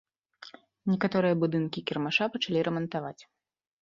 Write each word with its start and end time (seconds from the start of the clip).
Некаторыя 0.93 1.39
будынкі 1.43 1.85
кірмаша 1.91 2.25
пачалі 2.37 2.59
рамантаваць. 2.69 3.19